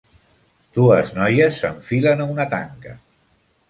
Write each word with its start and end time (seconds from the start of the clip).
Dues 0.77 1.13
noies 1.19 1.61
s'enfilen 1.61 2.27
a 2.27 2.31
una 2.35 2.51
tanca. 2.59 3.01